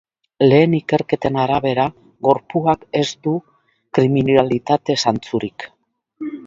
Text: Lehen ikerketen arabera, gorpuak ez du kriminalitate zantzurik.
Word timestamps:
Lehen 0.45 0.71
ikerketen 0.77 1.37
arabera, 1.41 1.85
gorpuak 2.29 2.89
ez 3.03 3.07
du 3.29 3.37
kriminalitate 3.99 4.99
zantzurik. 5.07 5.73